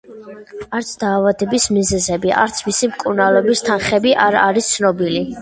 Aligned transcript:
არც 0.77 0.93
დაავადების 1.03 1.67
მიზეზები, 1.77 2.33
არც 2.45 2.63
მისი 2.71 2.91
მკურნალობის 2.95 3.63
თანხები 3.69 4.17
არ 4.27 4.41
არის 4.47 4.73
ცნობილი. 4.75 5.25